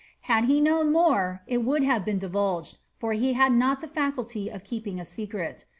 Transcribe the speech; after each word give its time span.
Had 0.21 0.45
he 0.45 0.61
known 0.61 0.91
more 0.91 1.43
it 1.45 1.59
would 1.63 1.83
have 1.83 2.03
been 2.03 2.17
divulged, 2.17 2.79
for 2.97 3.13
he 3.13 3.33
had 3.33 3.53
not 3.53 3.81
the 3.81 3.87
faculty 3.87 4.49
of 4.49 4.63
keeping 4.63 4.99
a 4.99 5.03
aeeret. 5.03 5.65